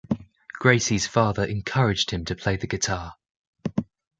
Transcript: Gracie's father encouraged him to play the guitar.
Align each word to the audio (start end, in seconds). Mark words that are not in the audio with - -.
Gracie's 0.57 1.05
father 1.05 1.43
encouraged 1.45 2.09
him 2.09 2.25
to 2.25 2.35
play 2.35 2.57
the 2.57 2.65
guitar. 2.65 3.13